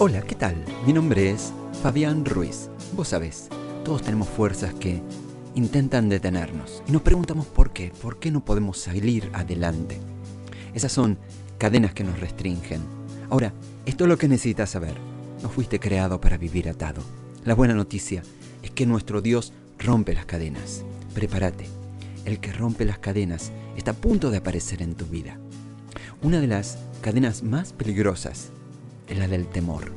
Hola, 0.00 0.22
¿qué 0.22 0.36
tal? 0.36 0.54
Mi 0.86 0.92
nombre 0.92 1.28
es 1.28 1.52
Fabián 1.82 2.24
Ruiz. 2.24 2.70
Vos 2.92 3.08
sabés, 3.08 3.48
todos 3.84 4.00
tenemos 4.00 4.28
fuerzas 4.28 4.72
que 4.74 5.02
intentan 5.56 6.08
detenernos 6.08 6.84
y 6.86 6.92
nos 6.92 7.02
preguntamos 7.02 7.46
por 7.46 7.72
qué, 7.72 7.90
por 8.00 8.20
qué 8.20 8.30
no 8.30 8.44
podemos 8.44 8.78
salir 8.78 9.28
adelante. 9.32 9.98
Esas 10.72 10.92
son 10.92 11.18
cadenas 11.58 11.94
que 11.94 12.04
nos 12.04 12.20
restringen. 12.20 12.80
Ahora, 13.28 13.52
esto 13.86 14.04
es 14.04 14.08
lo 14.08 14.16
que 14.16 14.28
necesitas 14.28 14.70
saber. 14.70 14.94
No 15.42 15.48
fuiste 15.48 15.80
creado 15.80 16.20
para 16.20 16.38
vivir 16.38 16.68
atado. 16.68 17.02
La 17.44 17.56
buena 17.56 17.74
noticia 17.74 18.22
es 18.62 18.70
que 18.70 18.86
nuestro 18.86 19.20
Dios 19.20 19.52
rompe 19.80 20.14
las 20.14 20.26
cadenas. 20.26 20.84
Prepárate. 21.12 21.66
El 22.24 22.38
que 22.38 22.52
rompe 22.52 22.84
las 22.84 23.00
cadenas 23.00 23.50
está 23.76 23.90
a 23.90 23.94
punto 23.94 24.30
de 24.30 24.36
aparecer 24.36 24.80
en 24.80 24.94
tu 24.94 25.06
vida. 25.06 25.40
Una 26.22 26.40
de 26.40 26.46
las 26.46 26.78
cadenas 27.02 27.42
más 27.42 27.72
peligrosas 27.72 28.52
es 29.08 29.18
la 29.18 29.28
del 29.28 29.46
temor. 29.46 29.92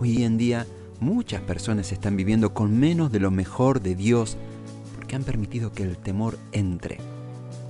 Hoy 0.00 0.24
en 0.24 0.38
día 0.38 0.66
muchas 1.00 1.42
personas 1.42 1.92
están 1.92 2.16
viviendo 2.16 2.54
con 2.54 2.78
menos 2.78 3.12
de 3.12 3.20
lo 3.20 3.30
mejor 3.30 3.80
de 3.80 3.94
Dios 3.94 4.36
porque 4.94 5.16
han 5.16 5.24
permitido 5.24 5.72
que 5.72 5.82
el 5.82 5.96
temor 5.96 6.38
entre 6.52 6.98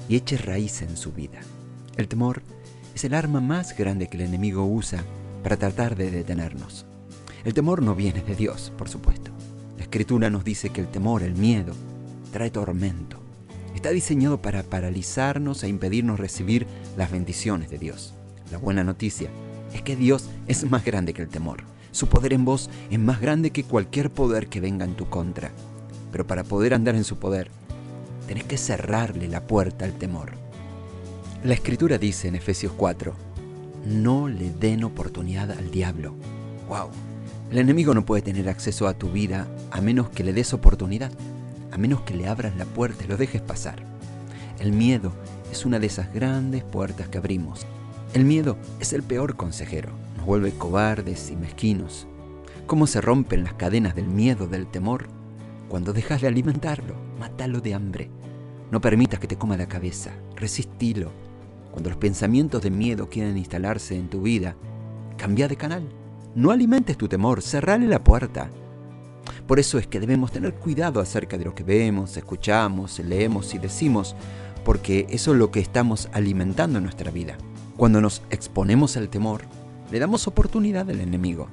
y 0.08 0.16
eche 0.16 0.36
raíz 0.38 0.82
en 0.82 0.96
su 0.96 1.12
vida. 1.12 1.40
El 1.96 2.08
temor 2.08 2.42
es 2.94 3.04
el 3.04 3.14
arma 3.14 3.40
más 3.40 3.76
grande 3.76 4.08
que 4.08 4.16
el 4.16 4.24
enemigo 4.24 4.64
usa 4.64 5.02
para 5.42 5.56
tratar 5.56 5.96
de 5.96 6.10
detenernos. 6.10 6.86
El 7.44 7.54
temor 7.54 7.82
no 7.82 7.94
viene 7.94 8.22
de 8.22 8.34
Dios, 8.34 8.72
por 8.76 8.88
supuesto. 8.88 9.30
La 9.76 9.82
escritura 9.82 10.30
nos 10.30 10.44
dice 10.44 10.70
que 10.70 10.80
el 10.80 10.88
temor, 10.88 11.22
el 11.22 11.34
miedo, 11.34 11.72
trae 12.32 12.50
tormento. 12.50 13.18
Está 13.74 13.90
diseñado 13.90 14.42
para 14.42 14.62
paralizarnos 14.62 15.62
e 15.62 15.68
impedirnos 15.68 16.18
recibir 16.18 16.66
las 16.96 17.10
bendiciones 17.10 17.70
de 17.70 17.78
Dios. 17.78 18.14
La 18.50 18.58
buena 18.58 18.82
noticia 18.82 19.30
es 19.72 19.82
que 19.82 19.96
Dios 19.96 20.28
es 20.46 20.68
más 20.70 20.84
grande 20.84 21.14
que 21.14 21.22
el 21.22 21.28
temor. 21.28 21.64
Su 21.90 22.06
poder 22.06 22.32
en 22.32 22.44
vos 22.44 22.70
es 22.90 22.98
más 22.98 23.20
grande 23.20 23.50
que 23.50 23.64
cualquier 23.64 24.10
poder 24.10 24.48
que 24.48 24.60
venga 24.60 24.84
en 24.84 24.94
tu 24.94 25.08
contra. 25.08 25.50
Pero 26.12 26.26
para 26.26 26.44
poder 26.44 26.74
andar 26.74 26.94
en 26.94 27.04
su 27.04 27.18
poder, 27.18 27.50
tenés 28.26 28.44
que 28.44 28.58
cerrarle 28.58 29.28
la 29.28 29.46
puerta 29.46 29.84
al 29.84 29.92
temor. 29.94 30.32
La 31.44 31.54
escritura 31.54 31.98
dice 31.98 32.28
en 32.28 32.34
Efesios 32.34 32.72
4, 32.76 33.14
no 33.86 34.28
le 34.28 34.50
den 34.50 34.84
oportunidad 34.84 35.50
al 35.50 35.70
diablo. 35.70 36.14
¡Wow! 36.68 36.88
El 37.50 37.58
enemigo 37.58 37.94
no 37.94 38.04
puede 38.04 38.22
tener 38.22 38.48
acceso 38.48 38.86
a 38.86 38.94
tu 38.94 39.10
vida 39.10 39.48
a 39.70 39.80
menos 39.80 40.10
que 40.10 40.24
le 40.24 40.32
des 40.32 40.52
oportunidad, 40.52 41.12
a 41.72 41.78
menos 41.78 42.02
que 42.02 42.14
le 42.14 42.28
abras 42.28 42.56
la 42.56 42.66
puerta 42.66 43.04
y 43.04 43.08
lo 43.08 43.16
dejes 43.16 43.40
pasar. 43.40 43.82
El 44.58 44.72
miedo 44.72 45.12
es 45.50 45.64
una 45.64 45.78
de 45.78 45.86
esas 45.86 46.12
grandes 46.12 46.64
puertas 46.64 47.08
que 47.08 47.18
abrimos 47.18 47.66
el 48.14 48.24
miedo 48.24 48.56
es 48.80 48.94
el 48.94 49.02
peor 49.02 49.36
consejero, 49.36 49.90
nos 50.16 50.24
vuelve 50.24 50.52
cobardes 50.52 51.30
y 51.30 51.36
mezquinos. 51.36 52.06
¿Cómo 52.66 52.86
se 52.86 53.02
rompen 53.02 53.44
las 53.44 53.52
cadenas 53.54 53.94
del 53.94 54.08
miedo, 54.08 54.46
del 54.46 54.66
temor? 54.66 55.08
Cuando 55.68 55.92
dejas 55.92 56.22
de 56.22 56.28
alimentarlo, 56.28 56.94
mátalo 57.20 57.60
de 57.60 57.74
hambre. 57.74 58.10
No 58.70 58.80
permitas 58.80 59.20
que 59.20 59.26
te 59.26 59.36
coma 59.36 59.58
la 59.58 59.68
cabeza, 59.68 60.12
resistilo. 60.36 61.10
Cuando 61.70 61.90
los 61.90 61.98
pensamientos 61.98 62.62
de 62.62 62.70
miedo 62.70 63.10
quieren 63.10 63.36
instalarse 63.36 63.94
en 63.94 64.08
tu 64.08 64.22
vida, 64.22 64.56
cambia 65.18 65.46
de 65.46 65.56
canal. 65.56 65.86
No 66.34 66.50
alimentes 66.50 66.96
tu 66.96 67.08
temor, 67.08 67.42
cerrale 67.42 67.86
la 67.86 68.02
puerta. 68.02 68.50
Por 69.46 69.58
eso 69.58 69.78
es 69.78 69.86
que 69.86 70.00
debemos 70.00 70.32
tener 70.32 70.54
cuidado 70.54 71.00
acerca 71.00 71.36
de 71.36 71.44
lo 71.44 71.54
que 71.54 71.62
vemos, 71.62 72.16
escuchamos, 72.16 72.98
leemos 73.00 73.54
y 73.54 73.58
decimos, 73.58 74.16
porque 74.64 75.06
eso 75.10 75.32
es 75.32 75.38
lo 75.38 75.50
que 75.50 75.60
estamos 75.60 76.08
alimentando 76.12 76.78
en 76.78 76.84
nuestra 76.84 77.10
vida. 77.10 77.36
Cuando 77.78 78.00
nos 78.00 78.22
exponemos 78.30 78.96
al 78.96 79.08
temor, 79.08 79.42
le 79.92 80.00
damos 80.00 80.26
oportunidad 80.26 80.90
al 80.90 81.00
enemigo. 81.00 81.46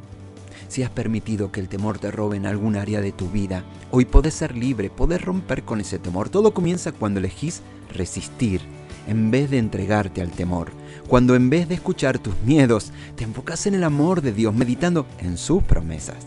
Si 0.68 0.82
has 0.82 0.90
permitido 0.90 1.52
que 1.52 1.60
el 1.60 1.70
temor 1.70 2.00
te 2.00 2.10
robe 2.10 2.36
en 2.36 2.48
algún 2.48 2.78
área 2.78 3.00
de 3.00 3.12
tu 3.12 3.30
vida, 3.30 3.64
hoy 3.92 4.06
podés 4.06 4.34
ser 4.34 4.58
libre, 4.58 4.90
podés 4.90 5.22
romper 5.22 5.62
con 5.62 5.82
ese 5.82 6.00
temor. 6.00 6.30
Todo 6.30 6.52
comienza 6.52 6.92
cuando 6.92 7.20
elegís 7.20 7.62
resistir 7.94 8.62
en 9.06 9.30
vez 9.30 9.52
de 9.52 9.60
entregarte 9.60 10.20
al 10.24 10.32
temor. 10.32 10.72
Cuando 11.08 11.36
en 11.36 11.52
vez 11.52 11.70
de 11.70 11.76
escuchar 11.76 12.18
tus 12.18 12.34
miedos, 12.44 12.92
te 13.16 13.24
enfocas 13.24 13.68
en 13.68 13.76
el 13.76 13.84
amor 13.84 14.24
de 14.24 14.32
Dios, 14.32 14.56
meditando 14.56 15.06
en 15.20 15.38
sus 15.38 15.62
promesas. 15.62 16.26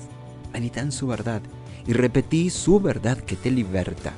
Medita 0.52 0.80
en 0.80 0.92
su 0.92 1.08
verdad 1.08 1.42
y 1.88 1.92
repetí 1.92 2.50
su 2.50 2.78
verdad 2.78 3.18
que 3.18 3.34
te 3.34 3.50
liberta. 3.50 4.12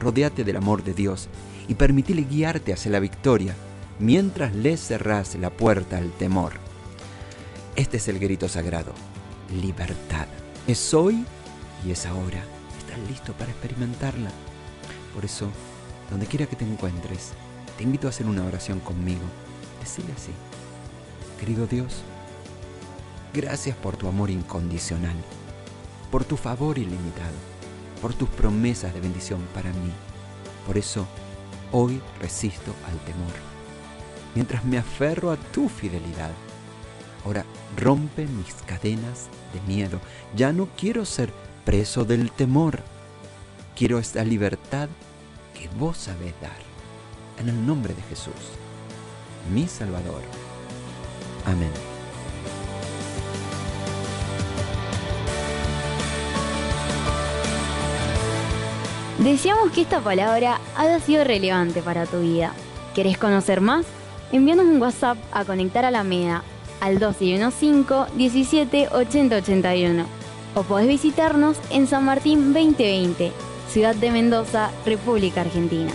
Rodéate 0.00 0.44
del 0.44 0.56
amor 0.56 0.82
de 0.82 0.94
Dios 0.94 1.28
y 1.68 1.74
permitile 1.74 2.22
guiarte 2.22 2.72
hacia 2.72 2.90
la 2.90 3.00
victoria 3.00 3.54
mientras 4.00 4.54
le 4.54 4.78
cerrás 4.78 5.34
la 5.34 5.50
puerta 5.50 5.98
al 5.98 6.10
temor. 6.12 6.54
Este 7.76 7.98
es 7.98 8.08
el 8.08 8.18
grito 8.18 8.48
sagrado, 8.48 8.92
libertad. 9.62 10.26
Es 10.66 10.94
hoy 10.94 11.24
y 11.86 11.92
es 11.92 12.06
ahora. 12.06 12.42
¿Estás 12.78 12.98
listo 13.08 13.34
para 13.34 13.50
experimentarla? 13.50 14.30
Por 15.14 15.24
eso, 15.24 15.50
donde 16.10 16.26
quiera 16.26 16.46
que 16.46 16.56
te 16.56 16.64
encuentres, 16.64 17.32
te 17.76 17.84
invito 17.84 18.06
a 18.06 18.10
hacer 18.10 18.26
una 18.26 18.44
oración 18.44 18.80
conmigo. 18.80 19.22
Decile 19.80 20.12
así, 20.16 20.32
querido 21.38 21.66
Dios, 21.66 22.02
gracias 23.34 23.76
por 23.76 23.96
tu 23.96 24.08
amor 24.08 24.30
incondicional, 24.30 25.16
por 26.10 26.24
tu 26.24 26.36
favor 26.36 26.78
ilimitado, 26.78 27.36
por 28.00 28.14
tus 28.14 28.28
promesas 28.30 28.92
de 28.94 29.00
bendición 29.00 29.40
para 29.54 29.70
mí. 29.70 29.92
Por 30.66 30.76
eso, 30.76 31.06
hoy 31.72 32.00
resisto 32.20 32.74
al 32.86 32.98
temor 33.04 33.49
mientras 34.34 34.64
me 34.64 34.78
aferro 34.78 35.30
a 35.30 35.36
tu 35.36 35.68
fidelidad. 35.68 36.30
Ahora 37.24 37.44
rompe 37.76 38.26
mis 38.26 38.54
cadenas 38.66 39.28
de 39.52 39.60
miedo. 39.72 40.00
Ya 40.34 40.52
no 40.52 40.68
quiero 40.76 41.04
ser 41.04 41.32
preso 41.64 42.04
del 42.04 42.30
temor. 42.30 42.80
Quiero 43.76 43.98
esta 43.98 44.24
libertad 44.24 44.88
que 45.54 45.68
vos 45.78 45.96
sabés 45.96 46.34
dar. 46.40 46.70
En 47.38 47.48
el 47.48 47.66
nombre 47.66 47.94
de 47.94 48.02
Jesús, 48.02 48.34
mi 49.52 49.66
Salvador. 49.66 50.22
Amén. 51.46 51.72
Deseamos 59.18 59.70
que 59.72 59.82
esta 59.82 60.00
palabra 60.00 60.60
haya 60.76 60.98
sido 61.00 61.24
relevante 61.24 61.82
para 61.82 62.06
tu 62.06 62.20
vida. 62.20 62.52
¿Querés 62.94 63.18
conocer 63.18 63.60
más? 63.60 63.86
Envíanos 64.32 64.66
un 64.66 64.80
WhatsApp 64.80 65.18
a 65.32 65.44
Conectar 65.44 65.84
a 65.84 65.90
la 65.90 66.04
MEDA 66.04 66.42
al 66.80 66.98
215 66.98 68.16
17 68.16 68.88
80 68.92 69.36
81 69.36 70.06
o 70.54 70.62
podés 70.62 70.88
visitarnos 70.88 71.56
en 71.70 71.86
San 71.86 72.04
Martín 72.04 72.52
2020, 72.52 73.32
Ciudad 73.68 73.94
de 73.94 74.10
Mendoza, 74.10 74.70
República 74.84 75.42
Argentina. 75.42 75.90